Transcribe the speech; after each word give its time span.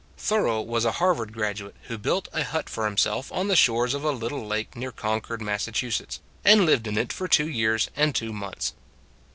Thoreau 0.17 0.63
was 0.63 0.83
a 0.83 0.93
Harvard 0.93 1.31
graduate 1.31 1.75
who 1.83 1.95
built 1.95 2.27
a 2.33 2.43
hut 2.43 2.69
for 2.71 2.85
himself 2.85 3.31
on 3.31 3.49
the 3.49 3.55
shores 3.55 3.93
of 3.93 4.03
a 4.03 4.09
little 4.09 4.43
lake 4.47 4.75
near 4.75 4.91
Concord, 4.91 5.43
Massachusetts, 5.43 6.19
and 6.43 6.65
lived 6.65 6.87
in 6.87 6.97
it 6.97 7.13
for 7.13 7.27
two 7.27 7.47
years 7.47 7.87
and 7.95 8.15
two 8.15 8.33
months. 8.33 8.73